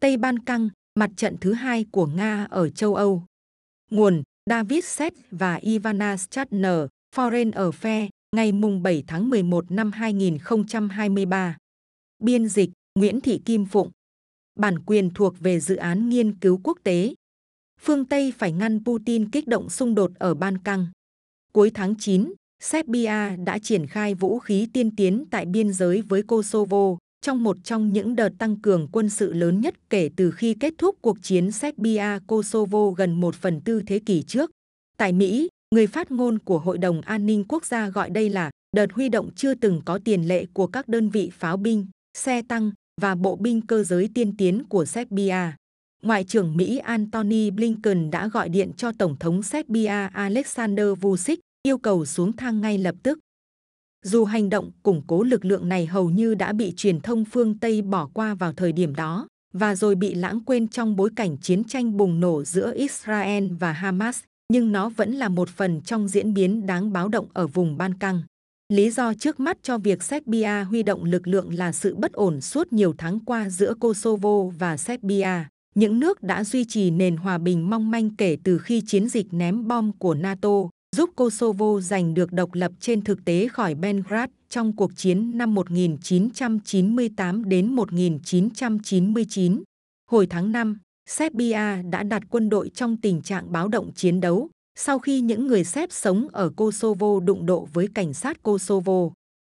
[0.00, 3.24] Tây Ban Căng, mặt trận thứ hai của Nga ở châu Âu.
[3.90, 6.86] Nguồn David Set và Ivana Stratner,
[7.16, 11.56] Foreign Affairs, ngày 7 tháng 11 năm 2023.
[12.18, 13.90] Biên dịch Nguyễn Thị Kim Phụng.
[14.58, 17.14] Bản quyền thuộc về dự án nghiên cứu quốc tế.
[17.80, 20.86] Phương Tây phải ngăn Putin kích động xung đột ở Ban Căng.
[21.52, 26.22] Cuối tháng 9, Serbia đã triển khai vũ khí tiên tiến tại biên giới với
[26.22, 30.54] Kosovo, trong một trong những đợt tăng cường quân sự lớn nhất kể từ khi
[30.54, 34.50] kết thúc cuộc chiến Serbia-Kosovo gần một phần tư thế kỷ trước.
[34.98, 38.50] Tại Mỹ, người phát ngôn của Hội đồng An ninh Quốc gia gọi đây là
[38.76, 41.86] đợt huy động chưa từng có tiền lệ của các đơn vị pháo binh,
[42.18, 42.70] xe tăng
[43.00, 45.52] và bộ binh cơ giới tiên tiến của Serbia.
[46.02, 51.78] Ngoại trưởng Mỹ Antony Blinken đã gọi điện cho Tổng thống Serbia Alexander Vučić yêu
[51.78, 53.18] cầu xuống thang ngay lập tức.
[54.04, 57.58] Dù hành động củng cố lực lượng này hầu như đã bị truyền thông phương
[57.58, 61.36] Tây bỏ qua vào thời điểm đó và rồi bị lãng quên trong bối cảnh
[61.36, 64.20] chiến tranh bùng nổ giữa Israel và Hamas,
[64.52, 67.94] nhưng nó vẫn là một phần trong diễn biến đáng báo động ở vùng Ban
[67.94, 68.22] Căng.
[68.72, 72.40] Lý do trước mắt cho việc Serbia huy động lực lượng là sự bất ổn
[72.40, 75.44] suốt nhiều tháng qua giữa Kosovo và Serbia.
[75.74, 79.26] Những nước đã duy trì nền hòa bình mong manh kể từ khi chiến dịch
[79.30, 84.32] ném bom của NATO giúp Kosovo giành được độc lập trên thực tế khỏi Belgrade
[84.48, 89.62] trong cuộc chiến năm 1998 đến 1999.
[90.10, 90.78] Hồi tháng 5,
[91.08, 95.46] Serbia đã đặt quân đội trong tình trạng báo động chiến đấu sau khi những
[95.46, 99.10] người Séc sống ở Kosovo đụng độ với cảnh sát Kosovo.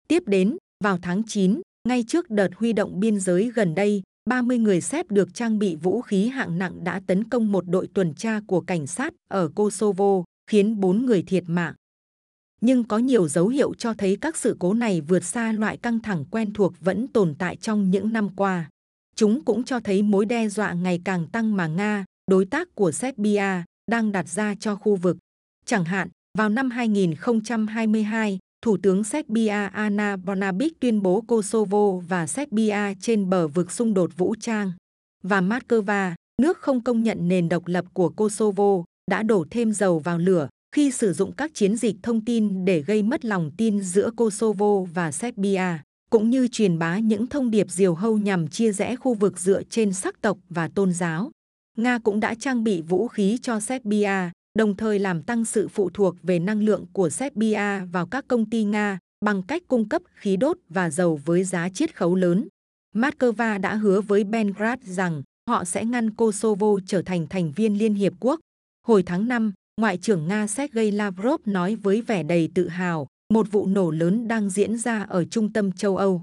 [0.09, 4.59] Tiếp đến, vào tháng 9, ngay trước đợt huy động biên giới gần đây, 30
[4.59, 8.15] người Séc được trang bị vũ khí hạng nặng đã tấn công một đội tuần
[8.15, 11.75] tra của cảnh sát ở Kosovo, khiến 4 người thiệt mạng.
[12.61, 16.01] Nhưng có nhiều dấu hiệu cho thấy các sự cố này vượt xa loại căng
[16.01, 18.69] thẳng quen thuộc vẫn tồn tại trong những năm qua.
[19.17, 22.93] Chúng cũng cho thấy mối đe dọa ngày càng tăng mà Nga, đối tác của
[22.93, 25.17] Serbia, đang đặt ra cho khu vực.
[25.67, 26.09] Chẳng hạn,
[26.39, 33.49] vào năm 2022, Thủ tướng Serbia Ana Brnabic tuyên bố Kosovo và Serbia trên bờ
[33.49, 34.73] vực xung đột vũ trang.
[35.23, 39.99] Và Moscow, nước không công nhận nền độc lập của Kosovo, đã đổ thêm dầu
[39.99, 43.81] vào lửa khi sử dụng các chiến dịch thông tin để gây mất lòng tin
[43.81, 45.79] giữa Kosovo và Serbia,
[46.11, 49.63] cũng như truyền bá những thông điệp diều hâu nhằm chia rẽ khu vực dựa
[49.63, 51.31] trên sắc tộc và tôn giáo.
[51.79, 55.91] Nga cũng đã trang bị vũ khí cho Serbia, đồng thời làm tăng sự phụ
[55.95, 60.03] thuộc về năng lượng của Serbia vào các công ty Nga bằng cách cung cấp
[60.15, 62.49] khí đốt và dầu với giá chiết khấu lớn.
[62.95, 67.95] Moscow đã hứa với Belgrade rằng họ sẽ ngăn Kosovo trở thành thành viên Liên
[67.95, 68.41] Hiệp Quốc.
[68.87, 73.53] Hồi tháng 5, Ngoại trưởng Nga Sergei Lavrov nói với vẻ đầy tự hào, một
[73.53, 76.23] vụ nổ lớn đang diễn ra ở trung tâm châu Âu.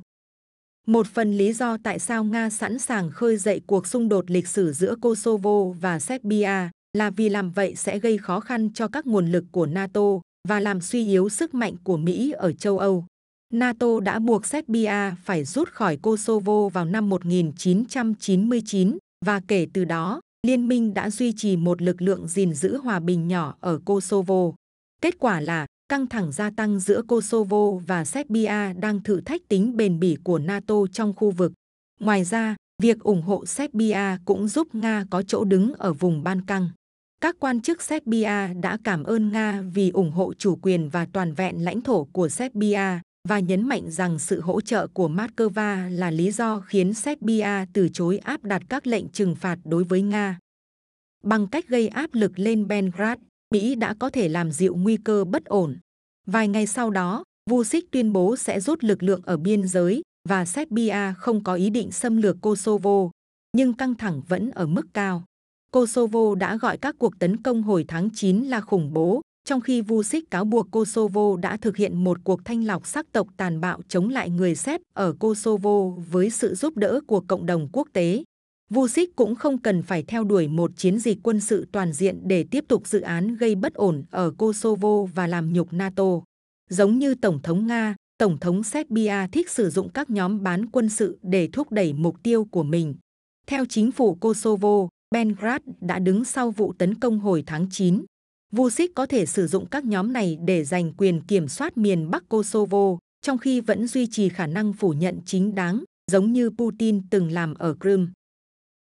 [0.87, 4.47] Một phần lý do tại sao Nga sẵn sàng khơi dậy cuộc xung đột lịch
[4.47, 9.07] sử giữa Kosovo và Serbia là vì làm vậy sẽ gây khó khăn cho các
[9.07, 13.05] nguồn lực của NATO và làm suy yếu sức mạnh của Mỹ ở châu Âu.
[13.53, 20.21] NATO đã buộc Serbia phải rút khỏi Kosovo vào năm 1999 và kể từ đó,
[20.47, 24.51] liên minh đã duy trì một lực lượng gìn giữ hòa bình nhỏ ở Kosovo.
[25.01, 29.77] Kết quả là căng thẳng gia tăng giữa Kosovo và Serbia đang thử thách tính
[29.77, 31.53] bền bỉ của NATO trong khu vực.
[31.99, 36.45] Ngoài ra, việc ủng hộ Serbia cũng giúp Nga có chỗ đứng ở vùng Ban
[36.45, 36.69] Căng.
[37.21, 41.33] Các quan chức Serbia đã cảm ơn Nga vì ủng hộ chủ quyền và toàn
[41.33, 42.99] vẹn lãnh thổ của Serbia
[43.29, 47.89] và nhấn mạnh rằng sự hỗ trợ của Moscow là lý do khiến Serbia từ
[47.93, 50.39] chối áp đặt các lệnh trừng phạt đối với Nga.
[51.23, 53.21] Bằng cách gây áp lực lên Belgrade,
[53.53, 55.77] Mỹ đã có thể làm dịu nguy cơ bất ổn.
[56.27, 60.45] Vài ngày sau đó, Vucic tuyên bố sẽ rút lực lượng ở biên giới và
[60.45, 63.09] Serbia không có ý định xâm lược Kosovo,
[63.57, 65.23] nhưng căng thẳng vẫn ở mức cao.
[65.71, 69.81] Kosovo đã gọi các cuộc tấn công hồi tháng 9 là khủng bố, trong khi
[69.81, 73.81] Vucic cáo buộc Kosovo đã thực hiện một cuộc thanh lọc sắc tộc tàn bạo
[73.87, 78.23] chống lại người Séc ở Kosovo với sự giúp đỡ của cộng đồng quốc tế.
[78.69, 82.45] Vucic cũng không cần phải theo đuổi một chiến dịch quân sự toàn diện để
[82.51, 86.21] tiếp tục dự án gây bất ổn ở Kosovo và làm nhục NATO.
[86.69, 90.89] Giống như Tổng thống Nga, Tổng thống Serbia thích sử dụng các nhóm bán quân
[90.89, 92.95] sự để thúc đẩy mục tiêu của mình.
[93.47, 98.05] Theo chính phủ Kosovo, Belgrade đã đứng sau vụ tấn công hồi tháng 9.
[98.55, 102.29] Vucic có thể sử dụng các nhóm này để giành quyền kiểm soát miền Bắc
[102.29, 107.01] Kosovo, trong khi vẫn duy trì khả năng phủ nhận chính đáng, giống như Putin
[107.09, 108.07] từng làm ở Crimea.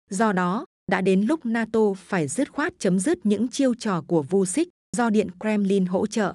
[0.10, 4.22] Do đó, đã đến lúc NATO phải dứt khoát chấm dứt những chiêu trò của
[4.22, 6.34] Vucic do Điện Kremlin hỗ trợ.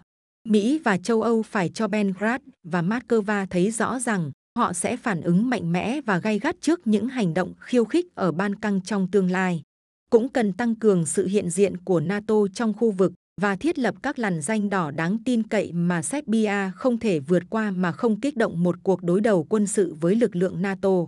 [0.49, 5.21] Mỹ và châu Âu phải cho Belgrade và Moscow thấy rõ rằng họ sẽ phản
[5.21, 8.81] ứng mạnh mẽ và gay gắt trước những hành động khiêu khích ở Ban Căng
[8.81, 9.62] trong tương lai.
[10.11, 13.94] Cũng cần tăng cường sự hiện diện của NATO trong khu vực và thiết lập
[14.02, 18.20] các làn danh đỏ đáng tin cậy mà Serbia không thể vượt qua mà không
[18.20, 21.06] kích động một cuộc đối đầu quân sự với lực lượng NATO.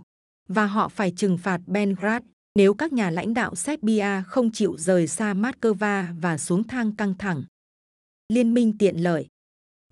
[0.49, 2.25] Và họ phải trừng phạt Belgrade
[2.55, 7.13] nếu các nhà lãnh đạo Serbia không chịu rời xa Moscow và xuống thang căng
[7.17, 7.43] thẳng.
[8.29, 9.27] Liên minh tiện lợi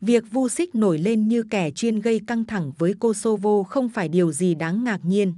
[0.01, 4.31] Việc Vucic nổi lên như kẻ chuyên gây căng thẳng với Kosovo không phải điều
[4.31, 5.33] gì đáng ngạc nhiên.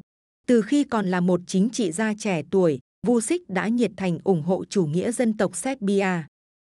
[0.47, 4.41] Từ khi còn là một chính trị gia trẻ tuổi, Vucic đã nhiệt thành ủng
[4.43, 6.23] hộ chủ nghĩa dân tộc Serbia.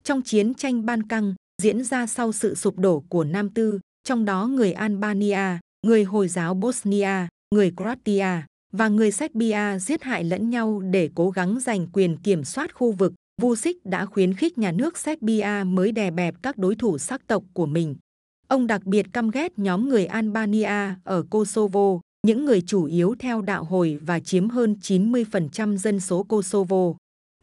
[0.03, 4.25] Trong chiến tranh Ban Căng diễn ra sau sự sụp đổ của Nam Tư, trong
[4.25, 8.27] đó người Albania, người Hồi giáo Bosnia, người Croatia
[8.73, 12.91] và người Serbia giết hại lẫn nhau để cố gắng giành quyền kiểm soát khu
[12.91, 17.27] vực, Vucic đã khuyến khích nhà nước Serbia mới đè bẹp các đối thủ sắc
[17.27, 17.95] tộc của mình.
[18.47, 23.41] Ông đặc biệt căm ghét nhóm người Albania ở Kosovo, những người chủ yếu theo
[23.41, 26.93] đạo hồi và chiếm hơn 90% dân số Kosovo.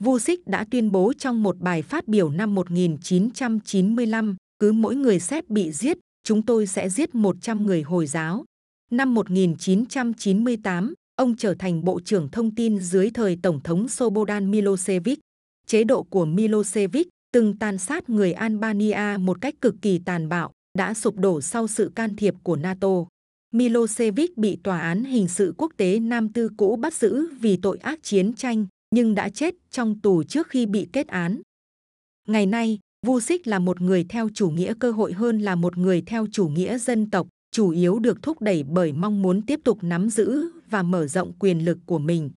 [0.05, 5.51] Vucic đã tuyên bố trong một bài phát biểu năm 1995, cứ mỗi người Séc
[5.51, 8.45] bị giết, chúng tôi sẽ giết 100 người Hồi giáo.
[8.91, 15.19] Năm 1998, ông trở thành Bộ trưởng Thông tin dưới thời Tổng thống Slobodan Milosevic.
[15.67, 20.53] Chế độ của Milosevic từng tàn sát người Albania một cách cực kỳ tàn bạo,
[20.79, 23.05] đã sụp đổ sau sự can thiệp của NATO.
[23.55, 27.79] Milosevic bị Tòa án Hình sự Quốc tế Nam Tư cũ bắt giữ vì tội
[27.79, 31.41] ác chiến tranh, nhưng đã chết trong tù trước khi bị kết án.
[32.29, 35.79] Ngày nay, Vu Xích là một người theo chủ nghĩa cơ hội hơn là một
[35.79, 39.61] người theo chủ nghĩa dân tộc, chủ yếu được thúc đẩy bởi mong muốn tiếp
[39.65, 42.31] tục nắm giữ và mở rộng quyền lực của mình.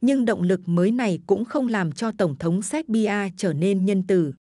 [0.00, 4.02] Nhưng động lực mới này cũng không làm cho Tổng thống Serbia trở nên nhân
[4.08, 4.32] từ.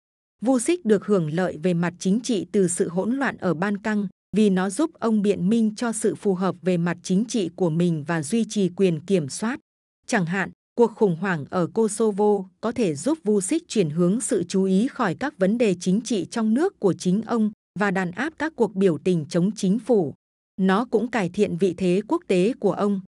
[0.42, 3.78] Vu Xích được hưởng lợi về mặt chính trị từ sự hỗn loạn ở Ban
[3.78, 7.50] Căng vì nó giúp ông biện minh cho sự phù hợp về mặt chính trị
[7.56, 9.60] của mình và duy trì quyền kiểm soát.
[10.08, 14.64] Chẳng hạn, cuộc khủng hoảng ở Kosovo có thể giúp Vucic chuyển hướng sự chú
[14.64, 18.34] ý khỏi các vấn đề chính trị trong nước của chính ông và đàn áp
[18.38, 20.14] các cuộc biểu tình chống chính phủ.
[20.62, 23.02] Nó cũng cải thiện vị thế quốc tế của ông.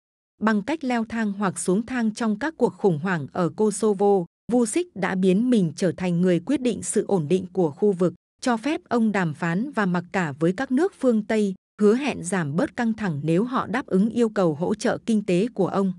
[0.42, 4.96] Bằng cách leo thang hoặc xuống thang trong các cuộc khủng hoảng ở Kosovo, Vucic
[4.96, 8.58] đã biến mình trở thành người quyết định sự ổn định của khu vực, cho
[8.58, 12.56] phép ông đàm phán và mặc cả với các nước phương Tây, hứa hẹn giảm
[12.56, 15.94] bớt căng thẳng nếu họ đáp ứng yêu cầu hỗ trợ kinh tế của ông.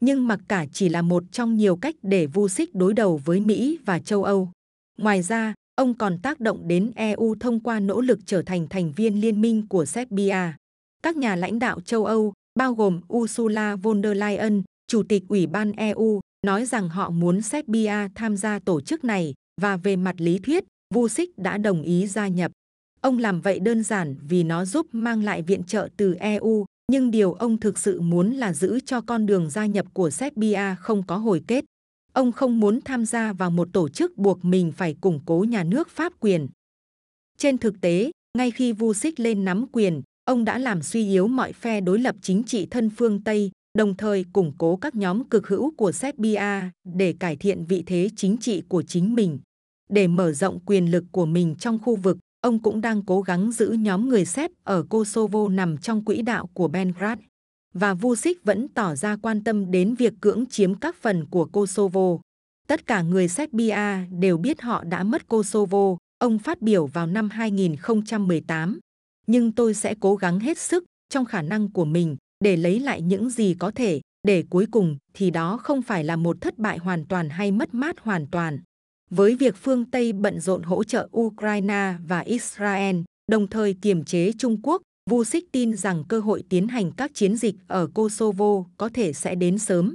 [0.00, 3.78] Nhưng mặc cả chỉ là một trong nhiều cách để Vucic đối đầu với Mỹ
[3.84, 4.50] và châu Âu.
[4.98, 8.92] Ngoài ra, ông còn tác động đến EU thông qua nỗ lực trở thành thành
[8.96, 10.52] viên liên minh của Serbia.
[11.02, 15.46] Các nhà lãnh đạo châu Âu, bao gồm Ursula von der Leyen, Chủ tịch Ủy
[15.46, 20.14] ban EU, nói rằng họ muốn Serbia tham gia tổ chức này và về mặt
[20.18, 20.64] lý thuyết,
[20.94, 22.52] Vucic đã đồng ý gia nhập.
[23.00, 27.10] Ông làm vậy đơn giản vì nó giúp mang lại viện trợ từ EU, nhưng
[27.10, 31.02] điều ông thực sự muốn là giữ cho con đường gia nhập của Serbia không
[31.06, 31.64] có hồi kết.
[32.12, 35.64] Ông không muốn tham gia vào một tổ chức buộc mình phải củng cố nhà
[35.64, 36.48] nước pháp quyền.
[37.38, 41.52] Trên thực tế, ngay khi Vucic lên nắm quyền, ông đã làm suy yếu mọi
[41.52, 45.48] phe đối lập chính trị thân phương Tây, đồng thời củng cố các nhóm cực
[45.48, 49.38] hữu của Serbia để cải thiện vị thế chính trị của chính mình.
[49.88, 53.52] Để mở rộng quyền lực của mình trong khu vực, ông cũng đang cố gắng
[53.52, 57.22] giữ nhóm người Séc ở Kosovo nằm trong quỹ đạo của Belgrade.
[57.74, 62.18] Và Vucic vẫn tỏ ra quan tâm đến việc cưỡng chiếm các phần của Kosovo.
[62.68, 67.30] Tất cả người Serbia đều biết họ đã mất Kosovo, ông phát biểu vào năm
[67.30, 68.78] 2018.
[69.26, 73.02] Nhưng tôi sẽ cố gắng hết sức trong khả năng của mình để lấy lại
[73.02, 76.78] những gì có thể, để cuối cùng thì đó không phải là một thất bại
[76.78, 78.58] hoàn toàn hay mất mát hoàn toàn.
[79.10, 82.96] Với việc phương Tây bận rộn hỗ trợ Ukraine và Israel,
[83.32, 87.36] đồng thời kiềm chế Trung Quốc, Vucic tin rằng cơ hội tiến hành các chiến
[87.36, 89.94] dịch ở Kosovo có thể sẽ đến sớm.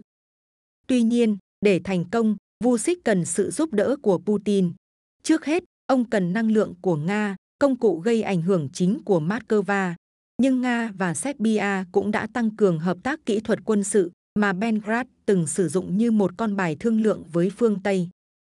[0.88, 4.72] Tuy nhiên, để thành công, Vucic cần sự giúp đỡ của Putin.
[5.24, 9.20] Trước hết, ông cần năng lượng của Nga, công cụ gây ảnh hưởng chính của
[9.20, 9.94] Moscow.
[10.41, 14.53] Nhưng Nga và Serbia cũng đã tăng cường hợp tác kỹ thuật quân sự mà
[14.53, 18.10] Belgrade từng sử dụng như một con bài thương lượng với phương Tây.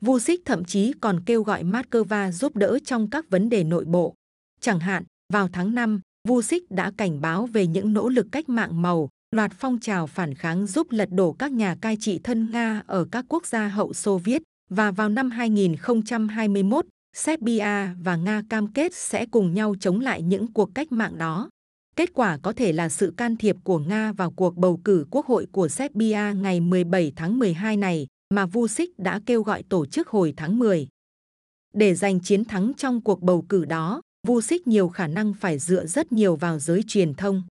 [0.07, 4.15] Vucic thậm chí còn kêu gọi Moscow giúp đỡ trong các vấn đề nội bộ.
[4.61, 8.83] Chẳng hạn, vào tháng 5, Vucic đã cảnh báo về những nỗ lực cách mạng
[8.83, 12.83] màu, loạt phong trào phản kháng giúp lật đổ các nhà cai trị thân Nga
[12.87, 14.43] ở các quốc gia hậu Xô Viết.
[14.71, 16.87] Và vào năm 2021,
[17.17, 21.49] Serbia và Nga cam kết sẽ cùng nhau chống lại những cuộc cách mạng đó.
[21.97, 25.27] Kết quả có thể là sự can thiệp của Nga vào cuộc bầu cử quốc
[25.27, 30.09] hội của Serbia ngày 17 tháng 12 này, mà Vucic đã kêu gọi tổ chức
[30.09, 30.89] hồi tháng 10.
[31.75, 35.87] Để giành chiến thắng trong cuộc bầu cử đó, Vucic nhiều khả năng phải dựa
[35.87, 37.43] rất nhiều vào giới truyền thông.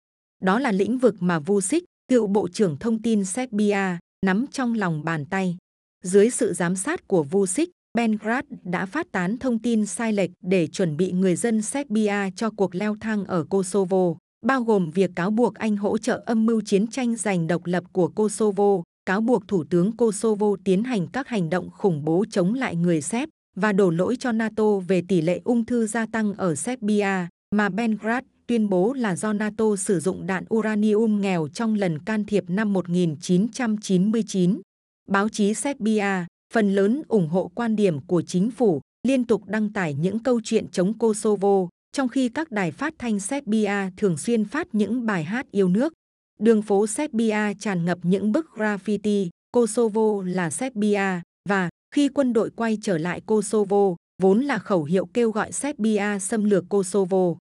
[0.43, 5.03] Đó là lĩnh vực mà Vucic, cựu Bộ trưởng Thông tin Serbia, nắm trong lòng
[5.03, 5.57] bàn tay.
[6.03, 10.67] Dưới sự giám sát của Vucic, Belgrade đã phát tán thông tin sai lệch để
[10.67, 14.15] chuẩn bị người dân Serbia cho cuộc leo thang ở Kosovo,
[14.45, 17.83] bao gồm việc cáo buộc Anh hỗ trợ âm mưu chiến tranh giành độc lập
[17.91, 22.53] của Kosovo, cáo buộc Thủ tướng Kosovo tiến hành các hành động khủng bố chống
[22.53, 26.33] lại người Séc và đổ lỗi cho NATO về tỷ lệ ung thư gia tăng
[26.33, 31.75] ở Serbia, mà Belgrade tuyên bố là do NATO sử dụng đạn uranium nghèo trong
[31.75, 34.61] lần can thiệp năm 1999.
[35.09, 39.73] Báo chí Serbia, phần lớn ủng hộ quan điểm của chính phủ, liên tục đăng
[39.73, 44.45] tải những câu chuyện chống Kosovo, trong khi các đài phát thanh Serbia thường xuyên
[44.45, 45.93] phát những bài hát yêu nước.
[46.39, 52.49] Đường phố Serbia tràn ngập những bức graffiti, Kosovo là Serbia, và khi quân đội
[52.49, 57.35] quay trở lại Kosovo, vốn là khẩu hiệu kêu gọi Serbia xâm lược Kosovo.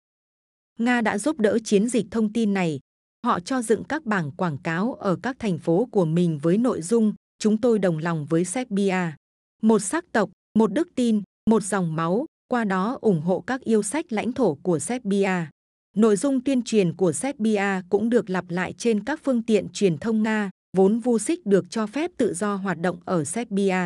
[0.80, 2.80] Nga đã giúp đỡ chiến dịch thông tin này.
[3.26, 6.82] Họ cho dựng các bảng quảng cáo ở các thành phố của mình với nội
[6.82, 8.98] dung Chúng tôi đồng lòng với Serbia.
[9.62, 10.30] Một sắc tộc,
[10.60, 14.56] một đức tin, một dòng máu, qua đó ủng hộ các yêu sách lãnh thổ
[14.56, 15.32] của Serbia.
[15.96, 19.98] Nội dung tuyên truyền của Serbia cũng được lặp lại trên các phương tiện truyền
[19.98, 23.78] thông Nga, vốn Vucic được cho phép tự do hoạt động ở Serbia.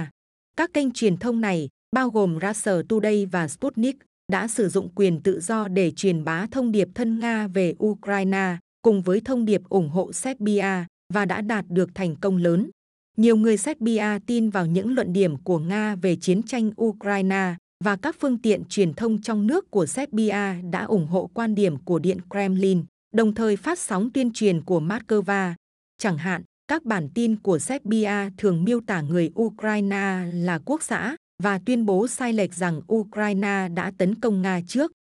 [0.58, 3.98] Các kênh truyền thông này, bao gồm Russia Today và Sputnik,
[4.32, 8.58] đã sử dụng quyền tự do để truyền bá thông điệp thân Nga về Ukraine,
[8.82, 12.70] cùng với thông điệp ủng hộ Serbia, và đã đạt được thành công lớn.
[13.18, 17.96] Nhiều người Serbia tin vào những luận điểm của Nga về chiến tranh Ukraine và
[17.96, 22.00] các phương tiện truyền thông trong nước của Serbia đã ủng hộ quan điểm của
[22.00, 25.54] Điện Kremlin, đồng thời phát sóng tuyên truyền của Moscow.
[25.98, 31.16] Chẳng hạn, các bản tin của Serbia thường miêu tả người Ukraine là quốc xã
[31.44, 34.92] và tuyên bố sai lệch rằng Ukraine đã tấn công Nga trước.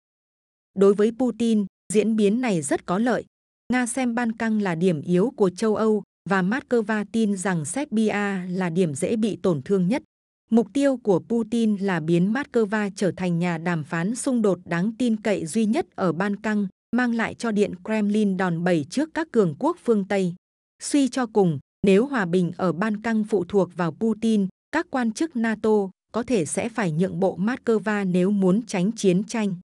[0.76, 3.26] Đối với Putin, diễn biến này rất có lợi.
[3.74, 8.48] Nga xem Ban Căng là điểm yếu của châu Âu và Moscow tin rằng Serbia
[8.50, 10.04] là điểm dễ bị tổn thương nhất.
[10.50, 14.92] Mục tiêu của Putin là biến Moscow trở thành nhà đàm phán xung đột đáng
[14.98, 19.10] tin cậy duy nhất ở Ban Căng, mang lại cho Điện Kremlin đòn bẩy trước
[19.14, 20.34] các cường quốc phương Tây.
[20.82, 25.12] Suy cho cùng, nếu hòa bình ở Ban Căng phụ thuộc vào Putin, các quan
[25.12, 29.56] chức NATO có thể sẽ phải nhượng bộ Moscow nếu muốn tránh chiến tranh.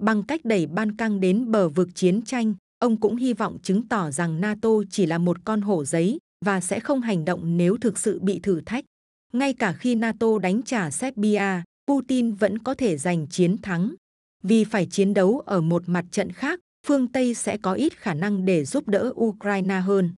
[0.00, 3.88] Bằng cách đẩy Ban Căng đến bờ vực chiến tranh, Ông cũng hy vọng chứng
[3.88, 7.76] tỏ rằng NATO chỉ là một con hổ giấy và sẽ không hành động nếu
[7.80, 8.84] thực sự bị thử thách.
[9.32, 13.94] Ngay cả khi NATO đánh trả Serbia, Putin vẫn có thể giành chiến thắng.
[14.42, 18.14] Vì phải chiến đấu ở một mặt trận khác, phương Tây sẽ có ít khả
[18.14, 20.10] năng để giúp đỡ Ukraine hơn.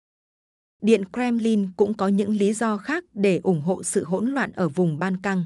[0.82, 4.68] Điện Kremlin cũng có những lý do khác để ủng hộ sự hỗn loạn ở
[4.68, 5.44] vùng Ban Căng.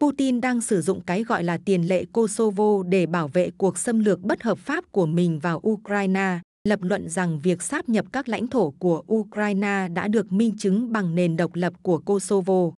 [0.00, 3.98] Putin đang sử dụng cái gọi là tiền lệ Kosovo để bảo vệ cuộc xâm
[3.98, 6.38] lược bất hợp pháp của mình vào Ukraine,
[6.68, 10.92] lập luận rằng việc sáp nhập các lãnh thổ của Ukraine đã được minh chứng
[10.92, 12.70] bằng nền độc lập của Kosovo.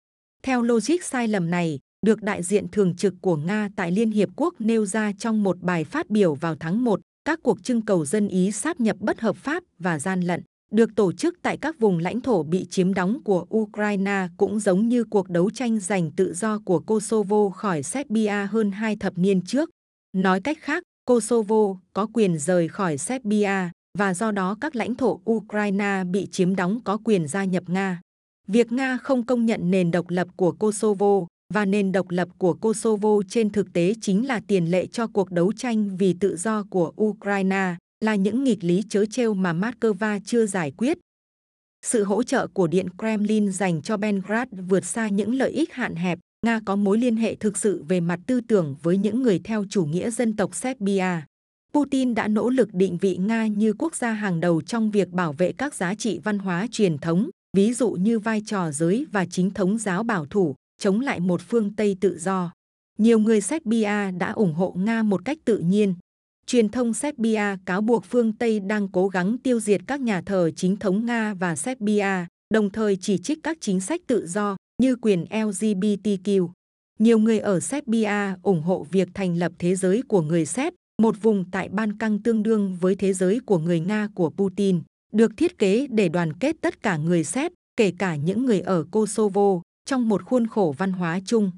[0.44, 4.28] Theo logic sai lầm này, được đại diện thường trực của Nga tại Liên Hiệp
[4.36, 8.04] Quốc nêu ra trong một bài phát biểu vào tháng 1, các cuộc trưng cầu
[8.04, 11.78] dân Ý sáp nhập bất hợp pháp và gian lận được tổ chức tại các
[11.78, 16.10] vùng lãnh thổ bị chiếm đóng của Ukraine cũng giống như cuộc đấu tranh giành
[16.10, 19.70] tự do của Kosovo khỏi Serbia hơn hai thập niên trước.
[20.16, 25.20] Nói cách khác, Kosovo có quyền rời khỏi Serbia và do đó các lãnh thổ
[25.30, 28.00] Ukraine bị chiếm đóng có quyền gia nhập Nga.
[28.48, 32.54] Việc Nga không công nhận nền độc lập của Kosovo và nền độc lập của
[32.54, 36.64] Kosovo trên thực tế chính là tiền lệ cho cuộc đấu tranh vì tự do
[36.70, 37.74] của Ukraine,
[38.04, 40.98] là những nghịch lý chớ trêu mà Moscow chưa giải quyết.
[41.86, 45.94] Sự hỗ trợ của Điện Kremlin dành cho Belgrade vượt xa những lợi ích hạn
[45.94, 49.40] hẹp, Nga có mối liên hệ thực sự về mặt tư tưởng với những người
[49.44, 51.06] theo chủ nghĩa dân tộc Serbia.
[51.74, 55.32] Putin đã nỗ lực định vị Nga như quốc gia hàng đầu trong việc bảo
[55.32, 59.26] vệ các giá trị văn hóa truyền thống, ví dụ như vai trò giới và
[59.26, 62.52] chính thống giáo bảo thủ, chống lại một phương Tây tự do.
[62.99, 65.94] Nhiều người Serbia đã ủng hộ Nga một cách tự nhiên.
[66.46, 70.50] Truyền thông Serbia cáo buộc phương Tây đang cố gắng tiêu diệt các nhà thờ
[70.56, 74.96] chính thống Nga và Serbia, đồng thời chỉ trích các chính sách tự do, như
[74.96, 76.49] quyền LGBTQ.
[76.99, 81.23] Nhiều người ở Serbia ủng hộ việc thành lập thế giới của người Séc, một
[81.23, 84.80] vùng tại Ban Căng tương đương với thế giới của người Nga của Putin,
[85.14, 88.85] được thiết kế để đoàn kết tất cả người Séc, kể cả những người ở
[88.90, 91.50] Kosovo, trong một khuôn khổ văn hóa chung.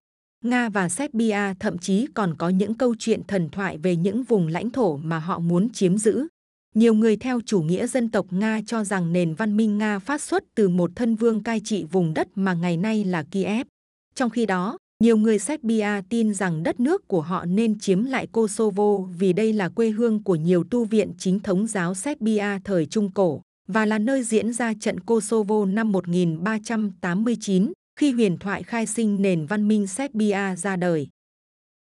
[0.45, 4.47] Nga và Serbia thậm chí còn có những câu chuyện thần thoại về những vùng
[4.47, 6.27] lãnh thổ mà họ muốn chiếm giữ.
[6.75, 10.23] Nhiều người theo chủ nghĩa dân tộc Nga cho rằng nền văn minh Nga phát
[10.23, 13.67] xuất từ một thân vương cai trị vùng đất mà ngày nay là Kiev.
[14.15, 18.27] Trong khi đó, nhiều người Serbia tin rằng đất nước của họ nên chiếm lại
[18.27, 22.87] Kosovo vì đây là quê hương của nhiều tu viện chính thống giáo Serbia thời
[22.87, 28.87] Trung Cổ và là nơi diễn ra trận Kosovo năm 1389 khi huyền thoại khai
[28.87, 31.09] sinh nền văn minh Serbia ra đời.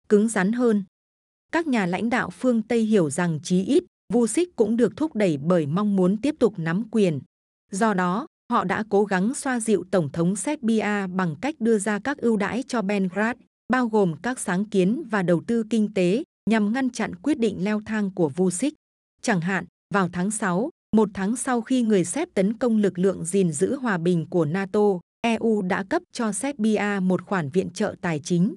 [0.08, 0.84] Cứng rắn hơn,
[1.52, 5.36] các nhà lãnh đạo phương Tây hiểu rằng chí ít Vucic cũng được thúc đẩy
[5.36, 7.20] bởi mong muốn tiếp tục nắm quyền.
[7.70, 11.98] Do đó, họ đã cố gắng xoa dịu Tổng thống Serbia bằng cách đưa ra
[12.04, 13.38] các ưu đãi cho Belgrade,
[13.72, 17.64] bao gồm các sáng kiến và đầu tư kinh tế nhằm ngăn chặn quyết định
[17.64, 18.74] leo thang của Vucic.
[19.22, 23.24] Chẳng hạn, vào tháng 6, một tháng sau khi người Séc tấn công lực lượng
[23.24, 24.80] gìn giữ hòa bình của NATO,
[25.22, 28.54] EU đã cấp cho Serbia một khoản viện trợ tài chính.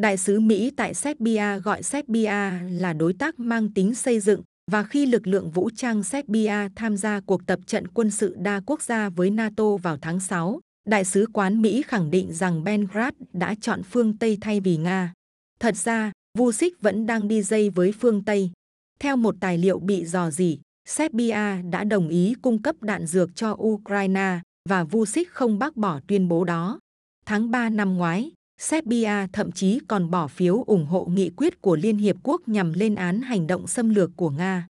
[0.00, 4.82] Đại sứ Mỹ tại Serbia gọi Serbia là đối tác mang tính xây dựng và
[4.82, 8.82] khi lực lượng vũ trang Serbia tham gia cuộc tập trận quân sự đa quốc
[8.82, 13.54] gia với NATO vào tháng 6, Đại sứ quán Mỹ khẳng định rằng Belgrade đã
[13.60, 15.12] chọn phương Tây thay vì Nga.
[15.60, 18.50] Thật ra, Vucic vẫn đang đi dây với phương Tây.
[19.00, 23.36] Theo một tài liệu bị dò dỉ, Serbia đã đồng ý cung cấp đạn dược
[23.36, 26.78] cho Ukraine và Vucic không bác bỏ tuyên bố đó.
[27.26, 31.76] Tháng 3 năm ngoái, Serbia thậm chí còn bỏ phiếu ủng hộ nghị quyết của
[31.76, 34.66] Liên Hiệp Quốc nhằm lên án hành động xâm lược của Nga.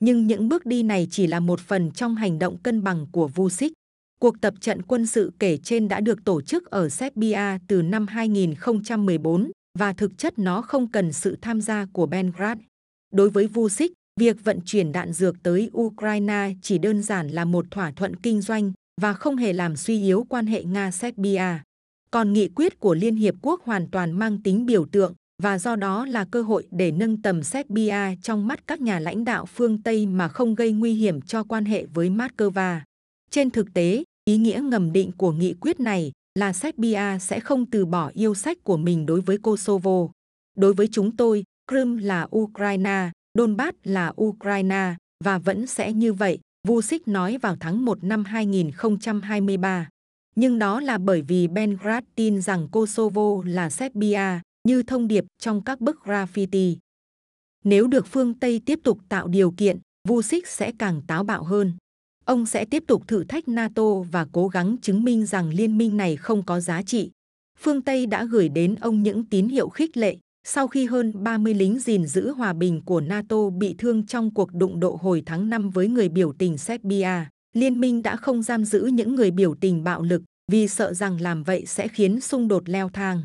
[0.00, 3.28] Nhưng những bước đi này chỉ là một phần trong hành động cân bằng của
[3.28, 3.72] Vucic.
[4.20, 8.06] Cuộc tập trận quân sự kể trên đã được tổ chức ở Serbia từ năm
[8.06, 12.60] 2014 và thực chất nó không cần sự tham gia của Belgrade.
[13.12, 17.66] Đối với Vucic, việc vận chuyển đạn dược tới Ukraine chỉ đơn giản là một
[17.70, 21.58] thỏa thuận kinh doanh và không hề làm suy yếu quan hệ Nga-Serbia.
[22.10, 25.76] Còn nghị quyết của Liên Hiệp Quốc hoàn toàn mang tính biểu tượng và do
[25.76, 29.82] đó là cơ hội để nâng tầm Serbia trong mắt các nhà lãnh đạo phương
[29.82, 32.80] Tây mà không gây nguy hiểm cho quan hệ với Moscow.
[33.30, 37.66] Trên thực tế, ý nghĩa ngầm định của nghị quyết này là Serbia sẽ không
[37.66, 40.08] từ bỏ yêu sách của mình đối với Kosovo.
[40.56, 46.38] Đối với chúng tôi, Crimea là Ukraine, Donbass là Ukraine và vẫn sẽ như vậy,
[46.68, 49.88] Vucic nói vào tháng 1 năm 2023
[50.36, 55.64] nhưng đó là bởi vì Belgrade tin rằng Kosovo là Serbia, như thông điệp trong
[55.64, 56.76] các bức graffiti.
[57.64, 61.72] Nếu được phương Tây tiếp tục tạo điều kiện, Vucic sẽ càng táo bạo hơn.
[62.24, 65.96] Ông sẽ tiếp tục thử thách NATO và cố gắng chứng minh rằng liên minh
[65.96, 67.10] này không có giá trị.
[67.58, 71.54] Phương Tây đã gửi đến ông những tín hiệu khích lệ sau khi hơn 30
[71.54, 75.50] lính gìn giữ hòa bình của NATO bị thương trong cuộc đụng độ hồi tháng
[75.50, 79.54] 5 với người biểu tình Serbia, liên minh đã không giam giữ những người biểu
[79.60, 83.22] tình bạo lực vì sợ rằng làm vậy sẽ khiến xung đột leo thang.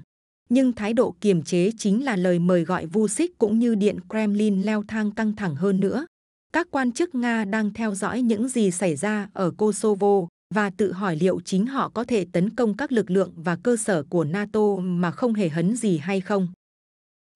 [0.50, 4.62] Nhưng thái độ kiềm chế chính là lời mời gọi Vucic cũng như Điện Kremlin
[4.62, 6.06] leo thang căng thẳng hơn nữa.
[6.54, 10.92] Các quan chức Nga đang theo dõi những gì xảy ra ở Kosovo và tự
[10.92, 14.24] hỏi liệu chính họ có thể tấn công các lực lượng và cơ sở của
[14.24, 16.48] NATO mà không hề hấn gì hay không.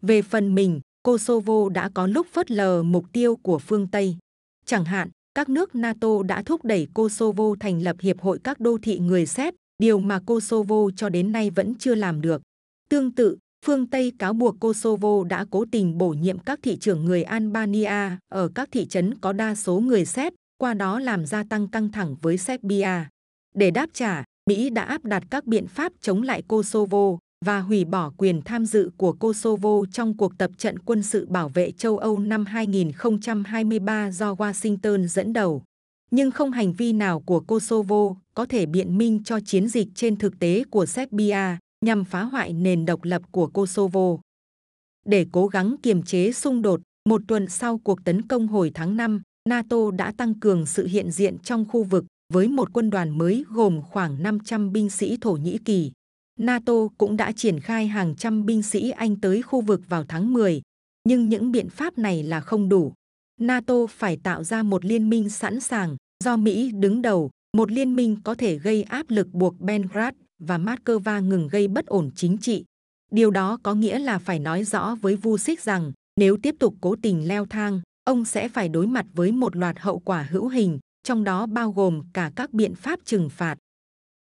[0.01, 4.17] Về phần mình, Kosovo đã có lúc phớt lờ mục tiêu của phương Tây.
[4.65, 8.77] Chẳng hạn, các nước NATO đã thúc đẩy Kosovo thành lập Hiệp hội các đô
[8.81, 12.41] thị người Séc, điều mà Kosovo cho đến nay vẫn chưa làm được.
[12.89, 17.05] Tương tự, phương Tây cáo buộc Kosovo đã cố tình bổ nhiệm các thị trưởng
[17.05, 21.43] người Albania ở các thị trấn có đa số người Séc, qua đó làm gia
[21.43, 23.05] tăng căng thẳng với Serbia.
[23.55, 27.86] Để đáp trả, Mỹ đã áp đặt các biện pháp chống lại Kosovo, và hủy
[27.86, 31.97] bỏ quyền tham dự của Kosovo trong cuộc tập trận quân sự bảo vệ châu
[31.97, 35.63] Âu năm 2023 do Washington dẫn đầu.
[36.12, 40.15] Nhưng không hành vi nào của Kosovo có thể biện minh cho chiến dịch trên
[40.15, 44.17] thực tế của Serbia nhằm phá hoại nền độc lập của Kosovo.
[45.06, 48.97] Để cố gắng kiềm chế xung đột, một tuần sau cuộc tấn công hồi tháng
[48.97, 53.17] 5, NATO đã tăng cường sự hiện diện trong khu vực với một quân đoàn
[53.17, 55.91] mới gồm khoảng 500 binh sĩ Thổ Nhĩ Kỳ.
[56.41, 60.34] NATO cũng đã triển khai hàng trăm binh sĩ Anh tới khu vực vào tháng
[60.34, 60.62] 10,
[61.08, 62.93] nhưng những biện pháp này là không đủ.
[63.39, 67.95] NATO phải tạo ra một liên minh sẵn sàng, do Mỹ đứng đầu, một liên
[67.95, 72.38] minh có thể gây áp lực buộc Belgrade và Moscow ngừng gây bất ổn chính
[72.38, 72.65] trị.
[73.12, 76.95] Điều đó có nghĩa là phải nói rõ với Vucic rằng nếu tiếp tục cố
[77.01, 80.80] tình leo thang, ông sẽ phải đối mặt với một loạt hậu quả hữu hình,
[81.04, 83.58] trong đó bao gồm cả các biện pháp trừng phạt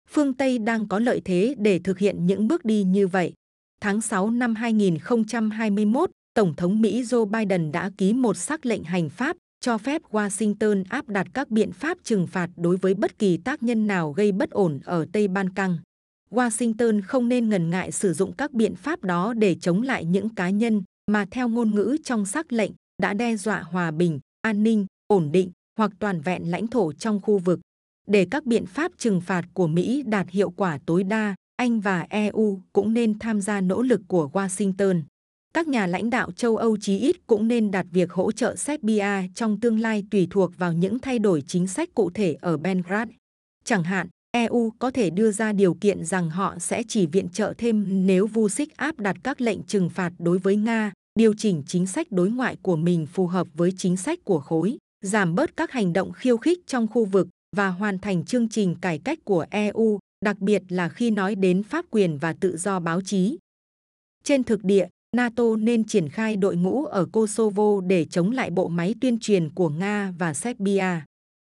[0.09, 3.33] phương Tây đang có lợi thế để thực hiện những bước đi như vậy.
[3.81, 9.09] Tháng 6 năm 2021, Tổng thống Mỹ Joe Biden đã ký một sắc lệnh hành
[9.09, 13.37] pháp cho phép Washington áp đặt các biện pháp trừng phạt đối với bất kỳ
[13.37, 15.79] tác nhân nào gây bất ổn ở Tây Ban Căng.
[16.31, 20.29] Washington không nên ngần ngại sử dụng các biện pháp đó để chống lại những
[20.29, 22.71] cá nhân mà theo ngôn ngữ trong sắc lệnh
[23.03, 27.21] đã đe dọa hòa bình, an ninh, ổn định hoặc toàn vẹn lãnh thổ trong
[27.23, 27.61] khu vực
[28.07, 32.07] để các biện pháp trừng phạt của Mỹ đạt hiệu quả tối đa, Anh và
[32.11, 35.03] EU cũng nên tham gia nỗ lực của Washington.
[35.55, 39.29] Các nhà lãnh đạo châu Âu chí ít cũng nên đặt việc hỗ trợ Serbia
[39.35, 43.12] trong tương lai tùy thuộc vào những thay đổi chính sách cụ thể ở Belgrade.
[43.64, 47.55] Chẳng hạn, EU có thể đưa ra điều kiện rằng họ sẽ chỉ viện trợ
[47.59, 51.87] thêm nếu Vucic áp đặt các lệnh trừng phạt đối với Nga, điều chỉnh chính
[51.87, 55.71] sách đối ngoại của mình phù hợp với chính sách của khối, giảm bớt các
[55.71, 59.47] hành động khiêu khích trong khu vực và hoàn thành chương trình cải cách của
[59.51, 63.38] EU, đặc biệt là khi nói đến pháp quyền và tự do báo chí.
[64.25, 68.69] Trên thực địa, NATO nên triển khai đội ngũ ở Kosovo để chống lại bộ
[68.69, 71.01] máy tuyên truyền của Nga và Serbia.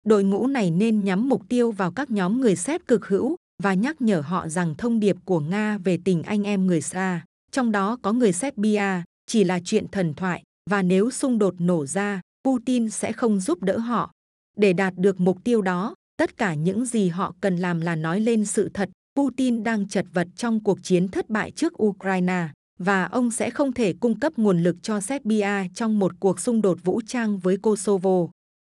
[0.05, 3.73] Đội ngũ này nên nhắm mục tiêu vào các nhóm người Séc cực hữu và
[3.73, 7.71] nhắc nhở họ rằng thông điệp của Nga về tình anh em người xa, trong
[7.71, 12.21] đó có người Serbia, chỉ là chuyện thần thoại và nếu xung đột nổ ra,
[12.43, 14.11] Putin sẽ không giúp đỡ họ.
[14.57, 18.19] Để đạt được mục tiêu đó, tất cả những gì họ cần làm là nói
[18.19, 18.89] lên sự thật.
[19.15, 22.47] Putin đang chật vật trong cuộc chiến thất bại trước Ukraine
[22.79, 26.61] và ông sẽ không thể cung cấp nguồn lực cho Serbia trong một cuộc xung
[26.61, 28.27] đột vũ trang với Kosovo.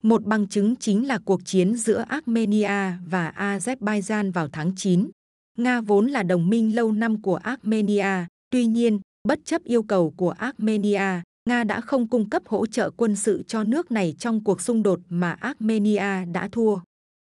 [0.04, 5.10] Một bằng chứng chính là cuộc chiến giữa Armenia và Azerbaijan vào tháng 9.
[5.58, 10.14] Nga vốn là đồng minh lâu năm của Armenia, tuy nhiên, bất chấp yêu cầu
[10.18, 14.44] của Armenia, Nga đã không cung cấp hỗ trợ quân sự cho nước này trong
[14.44, 16.78] cuộc xung đột mà Armenia đã thua.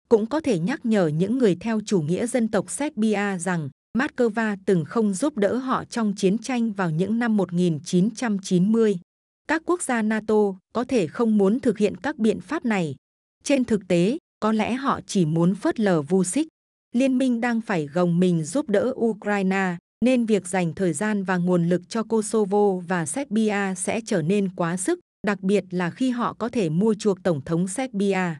[0.09, 4.57] Cũng có thể nhắc nhở những người theo chủ nghĩa dân tộc Serbia rằng Moscow
[4.65, 8.99] từng không giúp đỡ họ trong chiến tranh vào những năm 1990
[9.47, 10.35] các quốc gia NATO
[10.73, 12.95] có thể không muốn thực hiện các biện pháp này.
[13.43, 16.47] Trên thực tế, có lẽ họ chỉ muốn phớt lờ Vucic.
[16.95, 21.37] Liên minh đang phải gồng mình giúp đỡ Ukraine, nên việc dành thời gian và
[21.37, 26.09] nguồn lực cho Kosovo và Serbia sẽ trở nên quá sức, đặc biệt là khi
[26.09, 28.35] họ có thể mua chuộc Tổng thống Serbia.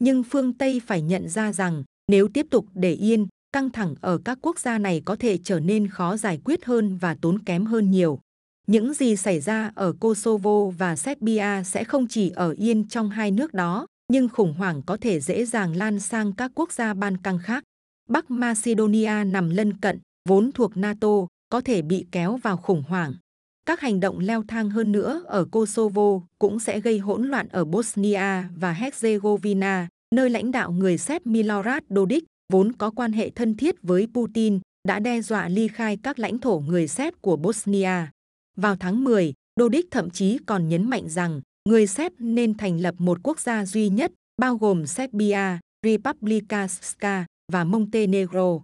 [0.00, 4.18] Nhưng phương Tây phải nhận ra rằng, nếu tiếp tục để yên, căng thẳng ở
[4.24, 7.66] các quốc gia này có thể trở nên khó giải quyết hơn và tốn kém
[7.66, 8.20] hơn nhiều.
[8.66, 13.30] Những gì xảy ra ở Kosovo và Serbia sẽ không chỉ ở yên trong hai
[13.30, 17.16] nước đó, nhưng khủng hoảng có thể dễ dàng lan sang các quốc gia Ban
[17.16, 17.64] Căng khác.
[18.08, 23.14] Bắc Macedonia nằm lân cận, vốn thuộc NATO, có thể bị kéo vào khủng hoảng.
[23.70, 27.64] Các hành động leo thang hơn nữa ở Kosovo cũng sẽ gây hỗn loạn ở
[27.64, 33.56] Bosnia và Herzegovina, nơi lãnh đạo người Séc Milorad Dodik, vốn có quan hệ thân
[33.56, 38.06] thiết với Putin, đã đe dọa ly khai các lãnh thổ người Séc của Bosnia.
[38.56, 42.94] Vào tháng 10, Dodik thậm chí còn nhấn mạnh rằng người Séc nên thành lập
[42.98, 48.60] một quốc gia duy nhất, bao gồm Serbia, Republika Srpska và Montenegro.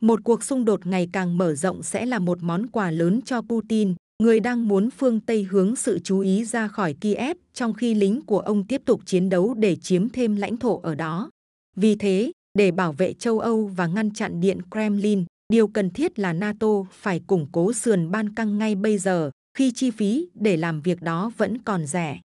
[0.00, 3.42] Một cuộc xung đột ngày càng mở rộng sẽ là một món quà lớn cho
[3.42, 7.94] Putin, người đang muốn phương Tây hướng sự chú ý ra khỏi Kiev trong khi
[7.94, 11.30] lính của ông tiếp tục chiến đấu để chiếm thêm lãnh thổ ở đó.
[11.76, 16.18] Vì thế, để bảo vệ châu Âu và ngăn chặn Điện Kremlin, Điều cần thiết
[16.18, 20.56] là NATO phải củng cố sườn ban căng ngay bây giờ, khi chi phí để
[20.56, 22.20] làm việc đó vẫn còn rẻ.